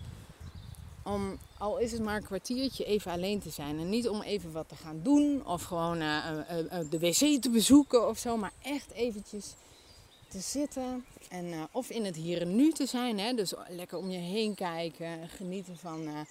om, 1.05 1.39
al 1.59 1.79
is 1.79 1.93
het 1.93 2.03
maar 2.03 2.17
een 2.17 2.23
kwartiertje, 2.23 2.85
even 2.85 3.13
alleen 3.13 3.41
te 3.41 3.51
zijn. 3.51 3.79
En 3.79 3.89
niet 3.89 4.09
om 4.09 4.23
even 4.23 4.53
wat 4.53 4.69
te 4.69 4.77
gaan 4.77 5.01
doen 5.03 5.47
of 5.47 5.63
gewoon 5.63 5.99
de 5.99 6.99
wc 6.99 7.43
te 7.43 7.51
bezoeken 7.53 8.09
of 8.09 8.19
zo, 8.19 8.37
maar 8.37 8.53
echt 8.63 8.93
eventjes 8.93 9.55
te 10.37 10.43
zitten 10.43 11.05
en 11.29 11.69
of 11.73 11.91
in 11.91 12.05
het 12.05 12.17
hier 12.17 12.41
en 12.41 12.57
nu 12.57 12.73
te 12.73 12.87
zijn. 12.87 13.19
Hè? 13.19 13.35
Dus 13.35 13.53
lekker 13.69 13.99
om 13.99 14.11
je 14.11 14.19
heen 14.19 14.55
kijken, 14.55 15.29
genieten 15.29 15.77
van 15.77 16.27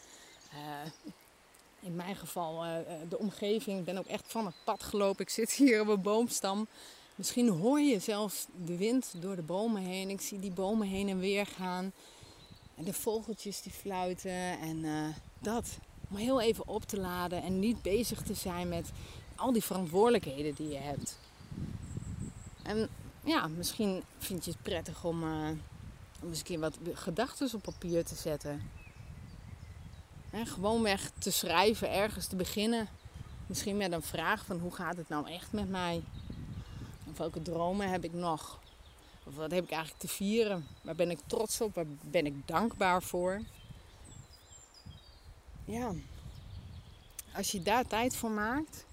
in 1.80 1.96
mijn 1.96 2.16
geval 2.16 2.84
de 3.10 3.18
omgeving. 3.18 3.80
Ik 3.80 3.86
ben 3.86 3.98
ook 3.98 4.06
echt 4.06 4.24
van 4.28 4.46
het 4.46 4.56
pad 4.64 4.84
gelopen. 4.84 5.22
Ik 5.22 5.30
zit 5.30 5.52
hier 5.52 5.82
op 5.82 5.88
een 5.88 6.02
boomstam. 6.02 6.68
Misschien 7.16 7.50
hoor 7.50 7.80
je 7.80 8.00
zelfs 8.00 8.46
de 8.66 8.78
wind 8.78 9.14
door 9.20 9.36
de 9.36 9.42
bomen 9.42 9.82
heen. 9.82 10.10
Ik 10.10 10.22
zie 10.22 10.40
die 10.40 10.52
bomen 10.52 10.88
heen 10.88 11.10
en 11.10 11.20
weer 11.20 11.46
gaan. 11.46 11.92
En 12.76 12.84
de 12.84 12.94
vogeltjes 12.94 13.62
die 13.62 13.72
fluiten. 13.72 14.60
En 14.60 14.86
dat. 15.40 15.78
Om 16.10 16.16
heel 16.16 16.42
even 16.42 16.68
op 16.68 16.84
te 16.84 17.00
laden 17.00 17.44
en 17.44 17.60
niet 17.60 17.82
bezig 17.82 18.22
te 18.22 18.34
zijn 18.34 18.70
met 18.70 18.92
al 19.36 19.52
die 19.52 19.64
verantwoordelijkheden 19.64 20.56
die 20.56 20.70
je 20.70 20.78
hebt. 20.78 21.18
En 22.64 22.90
ja, 23.25 23.48
misschien 23.48 24.03
vind 24.17 24.46
je 24.46 24.51
het 24.51 24.62
prettig 24.62 25.03
om, 25.03 25.24
uh, 25.24 25.50
om 26.22 26.29
eens 26.29 26.38
een 26.38 26.44
keer 26.44 26.60
wat 26.60 26.77
gedachten 26.94 27.50
op 27.53 27.62
papier 27.62 28.05
te 28.05 28.15
zetten. 28.15 28.70
Gewoon 30.29 30.48
gewoonweg 30.48 31.12
te 31.17 31.32
schrijven, 31.32 31.91
ergens 31.91 32.27
te 32.27 32.36
beginnen. 32.36 32.88
Misschien 33.48 33.77
met 33.77 33.91
een 33.91 34.01
vraag 34.01 34.46
van 34.46 34.60
hoe 34.60 34.74
gaat 34.74 34.98
het 34.98 35.10
nou 35.10 35.29
echt 35.29 35.51
met 35.51 35.70
mij? 35.70 36.03
Of 37.10 37.17
welke 37.17 37.41
dromen 37.41 37.89
heb 37.89 38.03
ik 38.03 38.13
nog? 38.13 38.60
Of 39.24 39.36
wat 39.36 39.51
heb 39.51 39.63
ik 39.63 39.72
eigenlijk 39.72 40.01
te 40.01 40.08
vieren? 40.08 40.67
Waar 40.82 40.96
ben 40.96 41.10
ik 41.10 41.20
trots 41.27 41.62
op? 41.62 41.75
Waar 41.75 41.86
ben 42.01 42.25
ik 42.25 42.48
dankbaar 42.48 43.03
voor? 43.03 43.41
Ja, 45.65 45.91
als 47.36 47.51
je 47.51 47.62
daar 47.62 47.88
tijd 47.88 48.15
voor 48.15 48.32
maakt, 48.32 48.86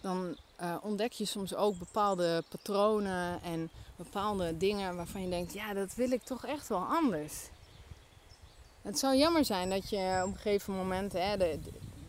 dan 0.00 0.36
uh, 0.62 0.76
ontdek 0.82 1.12
je 1.12 1.24
soms 1.24 1.54
ook 1.54 1.78
bepaalde 1.78 2.44
patronen 2.48 3.42
en 3.42 3.70
bepaalde 3.96 4.56
dingen 4.56 4.96
waarvan 4.96 5.22
je 5.22 5.28
denkt, 5.28 5.52
ja, 5.52 5.74
dat 5.74 5.94
wil 5.94 6.10
ik 6.10 6.22
toch 6.22 6.46
echt 6.46 6.68
wel 6.68 6.84
anders. 6.84 7.34
Het 8.82 8.98
zou 8.98 9.16
jammer 9.16 9.44
zijn 9.44 9.70
dat 9.70 9.90
je 9.90 10.20
op 10.24 10.32
een 10.32 10.36
gegeven 10.36 10.74
moment, 10.74 11.12
hè, 11.12 11.36
er 11.36 11.58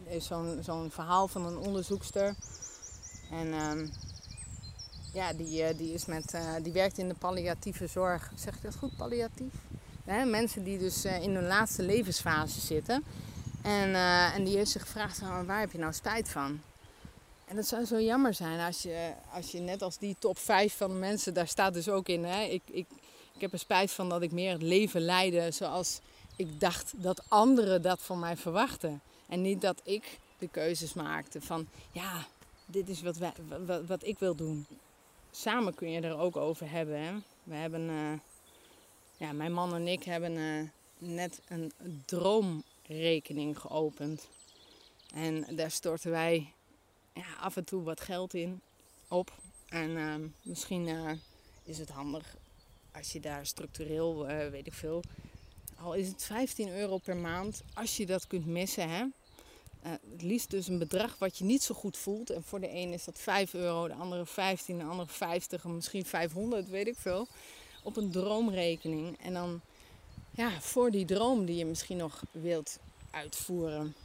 is 0.03 0.25
zo'n 0.25 0.59
zo'n 0.61 0.91
verhaal 0.91 1.27
van 1.27 1.45
een 1.45 1.57
onderzoekster. 1.57 2.35
En 3.31 3.53
um, 3.53 3.91
ja, 5.13 5.33
die, 5.33 5.61
uh, 5.61 5.77
die, 5.77 5.93
is 5.93 6.05
met, 6.05 6.33
uh, 6.33 6.55
die 6.61 6.71
werkt 6.71 6.97
in 6.97 7.07
de 7.07 7.15
palliatieve 7.15 7.87
zorg. 7.87 8.31
Zeg 8.35 8.55
ik 8.55 8.61
dat 8.61 8.75
goed, 8.75 8.95
palliatief? 8.97 9.53
Hè, 10.05 10.25
mensen 10.25 10.63
die 10.63 10.79
dus 10.79 11.05
in 11.05 11.35
hun 11.35 11.47
laatste 11.47 11.83
levensfase 11.83 12.59
zitten. 12.59 13.03
En, 13.61 13.95
en 14.33 14.43
die 14.43 14.57
heeft 14.57 14.71
zich 14.71 14.81
gevraagd, 14.81 15.19
waar 15.45 15.59
heb 15.59 15.71
je 15.71 15.77
nou 15.77 15.93
spijt 15.93 16.29
van? 16.29 16.61
En 17.51 17.57
dat 17.57 17.67
zou 17.67 17.85
zo 17.85 17.99
jammer 17.99 18.33
zijn 18.33 18.59
als 18.59 18.81
je, 18.81 19.13
als 19.31 19.51
je 19.51 19.59
net 19.59 19.81
als 19.81 19.97
die 19.97 20.15
top 20.19 20.37
5 20.37 20.77
van 20.77 20.89
de 20.89 20.95
mensen, 20.95 21.33
daar 21.33 21.47
staat 21.47 21.73
dus 21.73 21.89
ook 21.89 22.07
in. 22.07 22.23
Hè, 22.23 22.43
ik, 22.43 22.61
ik, 22.65 22.85
ik 23.33 23.41
heb 23.41 23.53
er 23.53 23.59
spijt 23.59 23.91
van 23.91 24.09
dat 24.09 24.21
ik 24.21 24.31
meer 24.31 24.51
het 24.51 24.61
leven 24.61 25.01
leidde 25.01 25.51
zoals 25.51 25.99
ik 26.35 26.59
dacht 26.59 26.93
dat 26.95 27.23
anderen 27.27 27.81
dat 27.81 28.01
van 28.01 28.19
mij 28.19 28.37
verwachten. 28.37 29.01
En 29.27 29.41
niet 29.41 29.61
dat 29.61 29.81
ik 29.83 30.19
de 30.37 30.47
keuzes 30.47 30.93
maakte 30.93 31.41
van, 31.41 31.67
ja, 31.91 32.27
dit 32.65 32.89
is 32.89 33.01
wat, 33.01 33.17
wat, 33.65 33.85
wat 33.85 34.03
ik 34.05 34.19
wil 34.19 34.35
doen. 34.35 34.65
Samen 35.31 35.73
kun 35.73 35.91
je 35.91 36.01
er 36.01 36.17
ook 36.17 36.35
over 36.35 36.71
hebben. 36.71 37.01
Hè. 37.01 37.13
We 37.43 37.55
hebben, 37.55 37.89
uh, 37.89 38.13
ja, 39.17 39.31
mijn 39.31 39.53
man 39.53 39.75
en 39.75 39.87
ik 39.87 40.03
hebben 40.03 40.35
uh, 40.35 40.69
net 40.97 41.41
een 41.47 41.73
droomrekening 42.05 43.59
geopend. 43.59 44.27
En 45.13 45.55
daar 45.55 45.71
storten 45.71 46.11
wij 46.11 46.53
ja, 47.13 47.35
af 47.39 47.55
en 47.55 47.65
toe 47.65 47.83
wat 47.83 48.01
geld 48.01 48.33
in 48.33 48.61
op. 49.07 49.33
En 49.67 49.89
uh, 49.89 50.15
misschien 50.41 50.87
uh, 50.87 51.11
is 51.63 51.77
het 51.77 51.89
handig 51.89 52.35
als 52.91 53.11
je 53.11 53.19
daar 53.19 53.45
structureel, 53.45 54.29
uh, 54.29 54.47
weet 54.47 54.67
ik 54.67 54.73
veel, 54.73 55.03
al 55.75 55.93
is 55.93 56.07
het 56.07 56.23
15 56.23 56.69
euro 56.69 56.97
per 56.97 57.15
maand, 57.15 57.63
als 57.73 57.97
je 57.97 58.05
dat 58.05 58.27
kunt 58.27 58.45
missen. 58.45 58.89
Hè? 58.89 59.01
Uh, 59.01 59.91
het 60.11 60.21
liefst 60.21 60.49
dus 60.49 60.67
een 60.67 60.77
bedrag 60.77 61.17
wat 61.19 61.37
je 61.37 61.43
niet 61.43 61.63
zo 61.63 61.75
goed 61.75 61.97
voelt. 61.97 62.29
En 62.29 62.43
voor 62.43 62.59
de 62.59 62.69
een 62.69 62.93
is 62.93 63.03
dat 63.03 63.19
5 63.19 63.53
euro, 63.53 63.87
de 63.87 63.93
andere 63.93 64.25
15, 64.25 64.77
de 64.77 64.83
andere 64.83 65.09
50 65.09 65.63
en 65.63 65.75
misschien 65.75 66.05
500, 66.05 66.69
weet 66.69 66.87
ik 66.87 66.97
veel. 66.97 67.27
Op 67.83 67.97
een 67.97 68.11
droomrekening. 68.11 69.17
En 69.19 69.33
dan 69.33 69.61
ja, 70.31 70.61
voor 70.61 70.91
die 70.91 71.05
droom 71.05 71.45
die 71.45 71.55
je 71.55 71.65
misschien 71.65 71.97
nog 71.97 72.23
wilt 72.31 72.79
uitvoeren. 73.11 73.95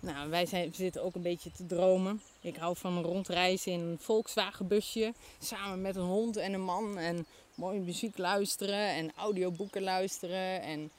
Nou, 0.00 0.30
wij 0.30 0.46
zijn, 0.46 0.74
zitten 0.74 1.02
ook 1.02 1.14
een 1.14 1.22
beetje 1.22 1.52
te 1.52 1.66
dromen. 1.66 2.20
Ik 2.40 2.56
hou 2.56 2.76
van 2.76 2.96
een 2.96 3.02
rondreizen 3.02 3.72
in 3.72 3.80
een 3.80 3.98
Volkswagen 4.00 4.66
busje. 4.66 5.12
Samen 5.38 5.80
met 5.80 5.96
een 5.96 6.02
hond 6.02 6.36
en 6.36 6.52
een 6.52 6.64
man. 6.64 6.98
En 6.98 7.26
mooie 7.54 7.80
muziek 7.80 8.18
luisteren 8.18 8.88
en 8.88 9.12
audioboeken 9.16 9.82
luisteren. 9.82 10.62
En 10.62 10.90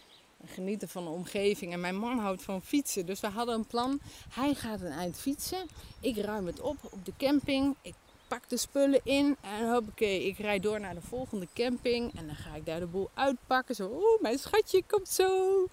genieten 0.45 0.89
van 0.89 1.03
de 1.03 1.09
omgeving. 1.09 1.73
En 1.73 1.79
mijn 1.79 1.97
man 1.97 2.19
houdt 2.19 2.41
van 2.41 2.61
fietsen. 2.61 3.05
Dus 3.05 3.19
we 3.19 3.27
hadden 3.27 3.55
een 3.55 3.67
plan. 3.67 3.99
Hij 4.29 4.53
gaat 4.53 4.81
een 4.81 4.91
eind 4.91 5.17
fietsen. 5.17 5.67
Ik 5.99 6.17
ruim 6.17 6.45
het 6.45 6.61
op 6.61 6.77
op 6.89 7.05
de 7.05 7.13
camping. 7.17 7.75
Ik 7.81 7.95
pak 8.27 8.49
de 8.49 8.57
spullen 8.57 9.01
in. 9.03 9.37
En 9.41 9.71
hoppakee, 9.71 10.25
ik 10.25 10.37
rijd 10.37 10.63
door 10.63 10.79
naar 10.79 10.95
de 10.95 11.01
volgende 11.01 11.47
camping. 11.53 12.17
En 12.17 12.27
dan 12.27 12.35
ga 12.35 12.55
ik 12.55 12.65
daar 12.65 12.79
de 12.79 12.85
boel 12.85 13.09
uitpakken. 13.13 13.75
Zo, 13.75 13.89
oeh, 13.91 14.21
mijn 14.21 14.39
schatje 14.39 14.83
komt 14.87 15.09
zo. 15.09 15.65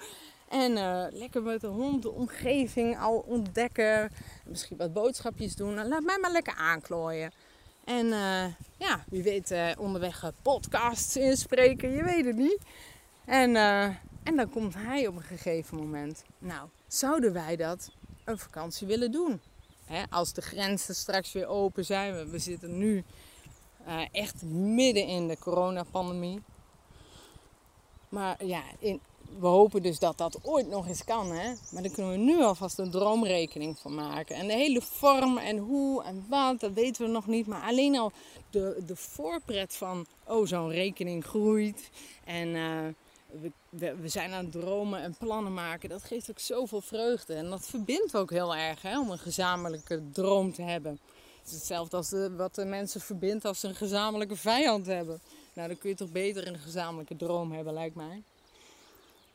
En 0.48 0.72
uh, 0.72 1.06
lekker 1.10 1.42
met 1.42 1.60
de 1.60 1.66
hond 1.66 2.02
de 2.02 2.10
omgeving 2.10 2.98
al 2.98 3.18
ontdekken. 3.18 4.12
Misschien 4.44 4.76
wat 4.76 4.92
boodschapjes 4.92 5.56
doen. 5.56 5.74
Nou, 5.74 5.88
laat 5.88 6.02
mij 6.02 6.18
maar 6.18 6.32
lekker 6.32 6.54
aanklooien. 6.54 7.32
En 7.84 8.06
uh, 8.06 8.44
ja, 8.76 9.04
wie 9.08 9.22
weet 9.22 9.50
uh, 9.50 9.70
onderweg 9.78 10.32
podcasts 10.42 11.16
inspreken. 11.16 11.90
Je 11.90 12.04
weet 12.04 12.24
het 12.24 12.36
niet. 12.36 12.58
En, 13.24 13.56
en 14.22 14.36
dan 14.36 14.50
komt 14.50 14.74
hij 14.74 15.06
op 15.06 15.16
een 15.16 15.22
gegeven 15.22 15.76
moment. 15.76 16.24
Nou, 16.38 16.68
zouden 16.86 17.32
wij 17.32 17.56
dat 17.56 17.90
een 18.24 18.38
vakantie 18.38 18.86
willen 18.86 19.12
doen? 19.12 19.40
Als 20.10 20.32
de 20.32 20.42
grenzen 20.42 20.94
straks 20.94 21.32
weer 21.32 21.46
open 21.46 21.84
zijn. 21.84 22.14
We, 22.14 22.28
we 22.28 22.38
zitten 22.38 22.78
nu 22.78 23.04
echt 24.12 24.42
midden 24.42 25.06
in 25.06 25.28
de 25.28 25.38
coronapandemie. 25.38 26.42
Maar 28.08 28.44
ja, 28.44 28.62
in, 28.78 29.00
we 29.38 29.46
hopen 29.46 29.82
dus 29.82 29.98
dat 29.98 30.18
dat 30.18 30.38
ooit 30.42 30.68
nog 30.68 30.88
eens 30.88 31.04
kan. 31.04 31.32
Hè? 31.32 31.52
Maar 31.70 31.82
daar 31.82 31.92
kunnen 31.92 32.12
we 32.12 32.18
nu 32.18 32.42
alvast 32.42 32.78
een 32.78 32.90
droomrekening 32.90 33.78
van 33.78 33.94
maken. 33.94 34.36
En 34.36 34.46
de 34.46 34.52
hele 34.52 34.80
vorm 34.80 35.38
en 35.38 35.58
hoe 35.58 36.02
en 36.02 36.26
wat, 36.28 36.60
dat 36.60 36.72
weten 36.72 37.04
we 37.04 37.10
nog 37.10 37.26
niet. 37.26 37.46
Maar 37.46 37.62
alleen 37.62 37.98
al 37.98 38.12
de, 38.50 38.82
de 38.86 38.96
voorpret 38.96 39.74
van, 39.74 40.06
oh 40.26 40.46
zo'n 40.46 40.70
rekening 40.70 41.24
groeit. 41.24 41.90
En 42.24 42.48
uh, 42.48 42.86
we, 43.40 43.94
we, 44.00 44.08
zijn 44.08 44.32
aan 44.32 44.44
het 44.44 44.52
dromen 44.52 45.02
en 45.02 45.16
plannen 45.18 45.54
maken. 45.54 45.88
Dat 45.88 46.02
geeft 46.02 46.30
ook 46.30 46.38
zoveel 46.38 46.80
vreugde. 46.80 47.34
En 47.34 47.50
dat 47.50 47.66
verbindt 47.66 48.16
ook 48.16 48.30
heel 48.30 48.54
erg 48.54 48.82
hè, 48.82 49.00
om 49.00 49.10
een 49.10 49.18
gezamenlijke 49.18 50.02
droom 50.12 50.52
te 50.52 50.62
hebben. 50.62 50.98
Het 51.38 51.54
is 51.54 51.60
hetzelfde 51.60 51.96
als 51.96 52.12
wat 52.36 52.54
de 52.54 52.64
mensen 52.64 53.00
verbindt 53.00 53.44
als 53.44 53.60
ze 53.60 53.68
een 53.68 53.74
gezamenlijke 53.74 54.36
vijand 54.36 54.86
hebben. 54.86 55.20
Nou, 55.54 55.68
dan 55.68 55.78
kun 55.78 55.90
je 55.90 55.96
toch 55.96 56.12
beter 56.12 56.46
een 56.46 56.58
gezamenlijke 56.58 57.16
droom 57.16 57.52
hebben, 57.52 57.72
lijkt 57.72 57.94
mij. 57.94 58.22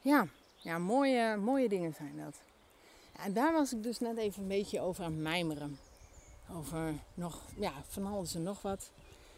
Ja, 0.02 0.28
ja 0.56 0.78
mooie, 0.78 1.38
mooie 1.38 1.70
dingen 1.70 1.94
zijn 1.94 2.18
dat. 2.18 2.36
en 3.24 3.34
daar 3.34 3.54
was 3.54 3.74
ik 3.74 3.84
dus 3.84 4.00
net 4.00 4.18
even 4.18 4.42
een 4.42 4.48
beetje 4.48 4.80
over 4.80 5.04
aan 5.04 5.22
mijmeren. 5.22 5.80
Over 6.52 6.94
nog, 7.14 7.42
ja, 7.60 7.74
van 7.88 8.06
alles 8.06 8.36
en 8.36 8.44
nog 8.44 8.62
wat. 8.62 8.92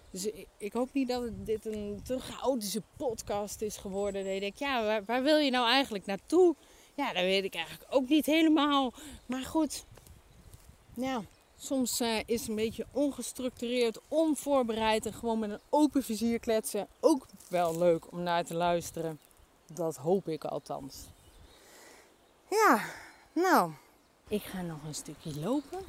Dus 0.09 0.25
ik, 0.25 0.47
ik 0.57 0.73
hoop 0.73 0.89
niet 0.93 1.07
dat 1.07 1.23
dit 1.45 1.65
een 1.65 1.99
te 2.03 2.19
chaotische 2.19 2.81
podcast 2.97 3.61
is 3.61 3.77
geworden. 3.77 4.23
Dat 4.23 4.33
je 4.33 4.39
denkt, 4.39 4.59
ja, 4.59 4.83
waar, 4.83 5.05
waar 5.05 5.23
wil 5.23 5.37
je 5.37 5.51
nou 5.51 5.67
eigenlijk 5.67 6.05
naartoe? 6.05 6.55
Ja, 6.93 7.13
dat 7.13 7.23
weet 7.23 7.43
ik 7.43 7.55
eigenlijk 7.55 7.95
ook 7.95 8.09
niet 8.09 8.25
helemaal. 8.25 8.93
Maar 9.25 9.43
goed, 9.43 9.85
ja, 10.93 11.21
soms 11.57 12.01
uh, 12.01 12.19
is 12.25 12.47
een 12.47 12.55
beetje 12.55 12.85
ongestructureerd, 12.91 13.99
onvoorbereid 14.07 15.05
en 15.05 15.13
gewoon 15.13 15.39
met 15.39 15.49
een 15.49 15.61
open 15.69 16.03
vizier 16.03 16.39
kletsen 16.39 16.87
ook 16.99 17.25
wel 17.49 17.77
leuk 17.77 18.11
om 18.11 18.23
naar 18.23 18.45
te 18.45 18.53
luisteren. 18.53 19.19
Dat 19.73 19.95
hoop 19.95 20.27
ik 20.27 20.43
althans. 20.43 20.95
Ja, 22.49 22.85
nou, 23.33 23.71
ik 24.27 24.43
ga 24.43 24.61
nog 24.61 24.83
een 24.85 24.95
stukje 24.95 25.39
lopen, 25.39 25.79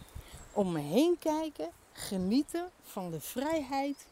om 0.53 0.73
me 0.73 0.81
heen 0.81 1.17
kijken, 1.19 1.71
genieten 1.93 2.71
van 2.83 3.11
de 3.11 3.21
vrijheid 3.21 4.07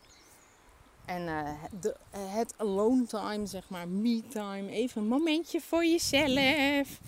en 1.04 1.22
uh, 1.22 1.50
de, 1.80 1.96
het 2.16 2.54
alone 2.56 3.06
time, 3.06 3.46
zeg 3.46 3.68
maar, 3.68 3.88
me 3.88 4.22
time. 4.28 4.70
Even 4.70 5.02
een 5.02 5.08
momentje 5.08 5.60
voor 5.60 5.84
jezelf. 5.84 7.00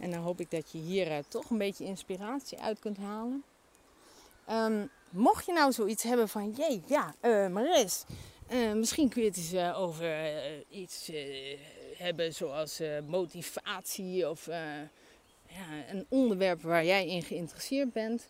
En 0.00 0.10
dan 0.10 0.20
hoop 0.20 0.40
ik 0.40 0.50
dat 0.50 0.72
je 0.72 0.78
hier 0.78 1.10
uh, 1.10 1.18
toch 1.28 1.50
een 1.50 1.58
beetje 1.58 1.84
inspiratie 1.84 2.60
uit 2.60 2.78
kunt 2.78 2.96
halen. 2.96 3.44
Um, 4.50 4.90
mocht 5.10 5.46
je 5.46 5.52
nou 5.52 5.72
zoiets 5.72 6.02
hebben 6.02 6.28
van, 6.28 6.50
jee, 6.50 6.82
ja, 6.86 7.14
Maris, 7.48 8.04
misschien 8.74 9.08
kun 9.08 9.22
je 9.22 9.28
het 9.28 9.36
eens 9.36 9.74
over 9.74 10.42
iets 10.70 11.10
hebben 11.96 12.34
zoals 12.34 12.80
uh, 12.80 12.88
motivatie 13.06 14.28
of 14.28 14.46
uh, 14.46 14.54
ja, 15.48 15.90
een 15.90 16.06
onderwerp 16.08 16.62
waar 16.62 16.84
jij 16.84 17.08
in 17.08 17.22
geïnteresseerd 17.22 17.92
bent. 17.92 18.28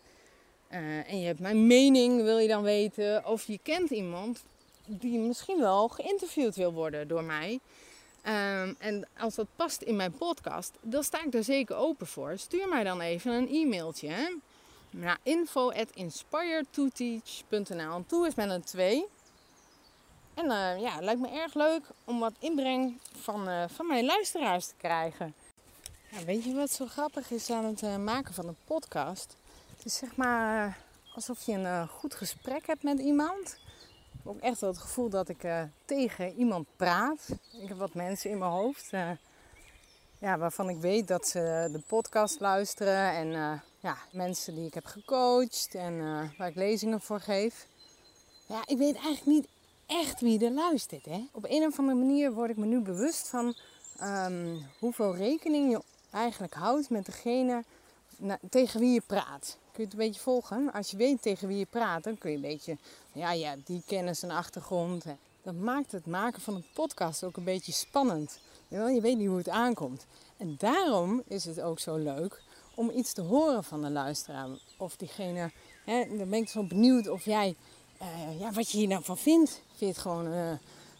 Uh, 0.71 1.11
en 1.11 1.19
je 1.19 1.25
hebt 1.25 1.39
mijn 1.39 1.67
mening, 1.67 2.21
wil 2.21 2.37
je 2.37 2.47
dan 2.47 2.63
weten. 2.63 3.25
Of 3.25 3.47
je 3.47 3.59
kent 3.63 3.89
iemand 3.89 4.43
die 4.85 5.19
misschien 5.19 5.59
wel 5.59 5.87
geïnterviewd 5.87 6.55
wil 6.55 6.73
worden 6.73 7.07
door 7.07 7.23
mij. 7.23 7.59
Um, 8.27 8.75
en 8.79 9.07
als 9.17 9.35
dat 9.35 9.47
past 9.55 9.81
in 9.81 9.95
mijn 9.95 10.11
podcast, 10.11 10.73
dan 10.81 11.03
sta 11.03 11.23
ik 11.23 11.31
daar 11.31 11.43
zeker 11.43 11.75
open 11.75 12.07
voor. 12.07 12.37
Stuur 12.37 12.67
mij 12.67 12.83
dan 12.83 13.01
even 13.01 13.31
een 13.31 13.49
e-mailtje. 13.49 14.39
Naar 14.89 15.17
info 15.23 15.71
at 15.71 15.89
inspired2teach.nl. 15.89 18.05
Toe 18.07 18.27
is 18.27 18.35
met 18.35 18.49
een 18.49 18.63
2. 18.63 19.05
En 20.37 20.45
uh, 20.45 20.81
ja, 20.81 20.95
het 20.95 21.03
lijkt 21.03 21.21
me 21.21 21.29
erg 21.29 21.53
leuk 21.53 21.81
om 22.03 22.19
wat 22.19 22.33
inbreng 22.39 22.99
van, 23.15 23.49
uh, 23.49 23.63
van 23.67 23.87
mijn 23.87 24.05
luisteraars 24.05 24.67
te 24.67 24.73
krijgen. 24.77 25.33
Ja, 26.09 26.23
weet 26.23 26.43
je 26.43 26.53
wat 26.53 26.71
zo 26.71 26.85
grappig 26.85 27.31
is 27.31 27.49
aan 27.49 27.65
het 27.65 27.81
uh, 27.81 27.97
maken 27.97 28.33
van 28.33 28.47
een 28.47 28.57
podcast? 28.65 29.35
Het 29.75 29.85
is 29.85 29.95
zeg 29.95 30.15
maar 30.15 30.77
alsof 31.13 31.45
je 31.45 31.53
een 31.53 31.87
goed 31.87 32.15
gesprek 32.15 32.67
hebt 32.67 32.83
met 32.83 32.99
iemand. 32.99 33.57
ook 34.23 34.39
echt 34.39 34.59
wel 34.59 34.69
het 34.69 34.79
gevoel 34.79 35.09
dat 35.09 35.29
ik 35.29 35.47
tegen 35.85 36.33
iemand 36.33 36.67
praat. 36.75 37.27
Ik 37.61 37.67
heb 37.67 37.77
wat 37.77 37.93
mensen 37.93 38.29
in 38.29 38.37
mijn 38.37 38.51
hoofd. 38.51 38.89
Ja, 40.19 40.37
waarvan 40.37 40.69
ik 40.69 40.77
weet 40.77 41.07
dat 41.07 41.27
ze 41.27 41.69
de 41.71 41.81
podcast 41.87 42.39
luisteren. 42.39 43.11
En 43.11 43.61
ja, 43.79 43.97
mensen 44.11 44.55
die 44.55 44.65
ik 44.65 44.73
heb 44.73 44.85
gecoacht 44.85 45.75
en 45.75 45.97
waar 46.37 46.47
ik 46.47 46.55
lezingen 46.55 47.01
voor 47.01 47.19
geef. 47.19 47.67
Ja, 48.47 48.61
ik 48.65 48.77
weet 48.77 48.95
eigenlijk 48.95 49.25
niet 49.25 49.47
echt 49.87 50.21
wie 50.21 50.45
er 50.45 50.51
luistert. 50.51 51.05
Hè? 51.05 51.27
Op 51.31 51.45
een 51.47 51.65
of 51.65 51.79
andere 51.79 51.97
manier 51.97 52.33
word 52.33 52.49
ik 52.49 52.57
me 52.57 52.65
nu 52.65 52.79
bewust 52.79 53.27
van 53.27 53.55
um, 54.01 54.65
hoeveel 54.79 55.15
rekening 55.15 55.71
je 55.71 55.81
eigenlijk 56.11 56.53
houdt 56.53 56.89
met 56.89 57.05
degene 57.05 57.63
tegen 58.49 58.79
wie 58.79 58.93
je 58.93 59.01
praat. 59.05 59.57
Kun 59.71 59.83
je 59.83 59.83
het 59.83 59.93
een 59.93 60.07
beetje 60.07 60.21
volgen? 60.21 60.73
Als 60.73 60.91
je 60.91 60.97
weet 60.97 61.21
tegen 61.21 61.47
wie 61.47 61.57
je 61.57 61.65
praat, 61.65 62.03
dan 62.03 62.17
kun 62.17 62.29
je 62.29 62.35
een 62.35 62.41
beetje, 62.41 62.77
ja, 63.11 63.31
ja, 63.31 63.55
die 63.65 63.83
kennis 63.85 64.23
en 64.23 64.31
achtergrond. 64.31 65.05
Dat 65.41 65.55
maakt 65.55 65.91
het 65.91 66.05
maken 66.05 66.41
van 66.41 66.55
een 66.55 66.65
podcast 66.73 67.23
ook 67.23 67.37
een 67.37 67.43
beetje 67.43 67.71
spannend. 67.71 68.39
Je 68.67 69.01
weet 69.01 69.17
niet 69.17 69.27
hoe 69.27 69.37
het 69.37 69.49
aankomt. 69.49 70.05
En 70.37 70.55
daarom 70.57 71.21
is 71.27 71.45
het 71.45 71.61
ook 71.61 71.79
zo 71.79 71.95
leuk 71.95 72.41
om 72.75 72.89
iets 72.89 73.13
te 73.13 73.21
horen 73.21 73.63
van 73.63 73.81
de 73.81 73.89
luisteraar. 73.89 74.47
Of 74.77 74.95
diegene, 74.95 75.51
hè, 75.85 76.17
dan 76.17 76.29
ben 76.29 76.39
ik 76.39 76.49
zo 76.49 76.63
benieuwd 76.63 77.09
of 77.09 77.25
jij, 77.25 77.55
uh, 78.01 78.39
ja, 78.39 78.51
wat 78.51 78.71
je 78.71 78.77
hier 78.77 78.87
nou 78.87 79.03
van 79.03 79.17
vindt. 79.17 79.51
Vind 79.51 79.79
je 79.79 79.85
het 79.85 79.97
gewoon 79.97 80.33
uh, 80.33 80.51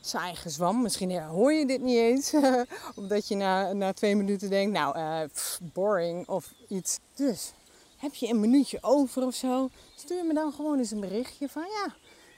saai 0.01 0.35
gezwam? 0.35 0.81
Misschien 0.81 1.21
hoor 1.21 1.53
je 1.53 1.65
dit 1.65 1.81
niet 1.81 1.97
eens. 1.97 2.33
omdat 2.95 3.27
je 3.27 3.35
na, 3.35 3.73
na 3.73 3.93
twee 3.93 4.15
minuten 4.15 4.49
denkt, 4.49 4.71
nou, 4.71 5.29
boring 5.73 6.27
of 6.27 6.53
iets. 6.67 6.99
Dus 7.15 7.53
heb 7.97 8.13
je 8.13 8.27
een 8.27 8.39
minuutje 8.39 8.77
over 8.81 9.25
of 9.25 9.35
zo? 9.35 9.69
Stuur 9.95 10.25
me 10.25 10.33
dan 10.33 10.53
gewoon 10.53 10.77
eens 10.77 10.91
een 10.91 10.99
berichtje 10.99 11.49
van 11.49 11.63
ja, 11.63 11.95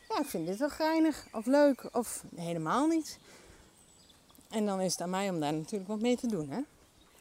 ja 0.09 0.19
ik 0.19 0.25
vind 0.25 0.47
dit 0.47 0.57
wel 0.57 0.69
geinig 0.69 1.27
of 1.31 1.45
leuk 1.45 1.89
of 1.91 2.23
helemaal 2.35 2.87
niet. 2.87 3.19
En 4.49 4.65
dan 4.65 4.81
is 4.81 4.91
het 4.91 5.01
aan 5.01 5.09
mij 5.09 5.29
om 5.29 5.39
daar 5.39 5.53
natuurlijk 5.53 5.89
wat 5.89 5.99
mee 5.99 6.17
te 6.17 6.27
doen. 6.27 6.49
Hè? 6.49 6.59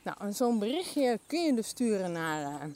Nou, 0.02 0.32
zo'n 0.32 0.58
berichtje 0.58 1.18
kun 1.26 1.44
je 1.44 1.54
dus 1.54 1.68
sturen 1.68 2.12
naar 2.12 2.70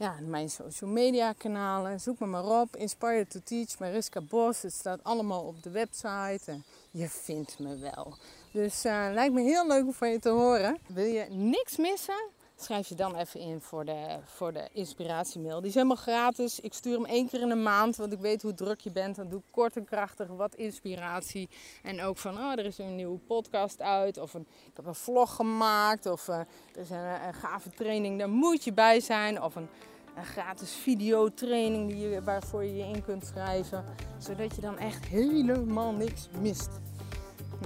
ja, 0.00 0.14
mijn 0.20 0.50
social 0.50 0.90
media 0.90 1.32
kanalen. 1.32 2.00
Zoek 2.00 2.18
me 2.18 2.26
maar 2.26 2.60
op. 2.60 2.76
Inspire 2.76 3.26
to 3.26 3.40
Teach, 3.44 3.78
Mariska 3.78 4.20
Bos. 4.20 4.62
Het 4.62 4.72
staat 4.72 5.04
allemaal 5.04 5.42
op 5.42 5.62
de 5.62 5.70
website. 5.70 6.40
En 6.46 6.64
je 6.90 7.08
vindt 7.08 7.58
me 7.58 7.78
wel. 7.78 8.14
Dus 8.52 8.84
uh, 8.84 9.08
lijkt 9.12 9.34
me 9.34 9.40
heel 9.40 9.66
leuk 9.66 9.84
om 9.84 9.92
van 9.92 10.10
je 10.10 10.18
te 10.18 10.28
horen. 10.28 10.78
Wil 10.86 11.04
je 11.04 11.26
niks 11.30 11.76
missen? 11.76 12.28
schrijf 12.62 12.88
je 12.88 12.94
dan 12.94 13.16
even 13.16 13.40
in 13.40 13.60
voor 13.60 13.84
de, 13.84 14.18
voor 14.24 14.52
de 14.52 14.68
inspiratiemail. 14.72 15.58
Die 15.58 15.68
is 15.68 15.74
helemaal 15.74 15.96
gratis. 15.96 16.60
Ik 16.60 16.74
stuur 16.74 16.94
hem 16.94 17.04
één 17.04 17.28
keer 17.28 17.40
in 17.40 17.48
de 17.48 17.54
maand, 17.54 17.96
want 17.96 18.12
ik 18.12 18.18
weet 18.18 18.42
hoe 18.42 18.54
druk 18.54 18.80
je 18.80 18.90
bent. 18.90 19.16
Dan 19.16 19.28
doe 19.28 19.38
ik 19.38 19.44
kort 19.50 19.76
en 19.76 19.84
krachtig 19.84 20.28
wat 20.28 20.54
inspiratie. 20.54 21.48
En 21.82 22.02
ook 22.02 22.18
van, 22.18 22.38
oh, 22.38 22.52
er 22.52 22.64
is 22.64 22.78
een 22.78 22.96
nieuwe 22.96 23.18
podcast 23.18 23.80
uit. 23.80 24.18
Of 24.18 24.34
een, 24.34 24.46
ik 24.66 24.76
heb 24.76 24.86
een 24.86 24.94
vlog 24.94 25.34
gemaakt. 25.34 26.06
Of 26.06 26.28
uh, 26.28 26.38
er 26.38 26.46
is 26.80 26.90
een, 26.90 27.26
een, 27.26 27.34
gave 27.34 27.70
training, 27.70 28.18
daar 28.18 28.30
moet 28.30 28.64
je 28.64 28.72
bij 28.72 29.00
zijn. 29.00 29.42
Of 29.42 29.54
een, 29.54 29.68
een 30.16 30.24
gratis 30.24 30.72
videotraining 30.72 31.88
die 31.88 32.08
je, 32.08 32.22
waarvoor 32.22 32.64
je 32.64 32.76
je 32.76 32.84
in 32.84 33.04
kunt 33.04 33.26
schrijven. 33.26 33.84
Zodat 34.18 34.54
je 34.54 34.60
dan 34.60 34.78
echt 34.78 35.04
helemaal 35.04 35.92
niks 35.92 36.28
mist. 36.40 36.68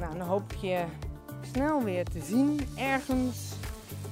Nou, 0.00 0.18
dan 0.18 0.26
hoop 0.26 0.52
ik 0.52 0.58
je 0.58 0.84
snel 1.52 1.82
weer 1.82 2.04
te 2.04 2.20
zien 2.20 2.60
ergens 2.76 3.52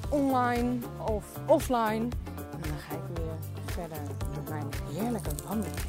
online 0.08 0.78
of 1.06 1.24
offline. 1.46 2.08
En 2.34 2.60
dan 2.60 2.78
ga 2.78 2.94
ik 2.94 3.16
weer 3.16 3.36
verder 3.64 3.98
met 4.34 4.48
mijn 4.48 4.66
heerlijke 4.92 5.30
wandeling. 5.46 5.80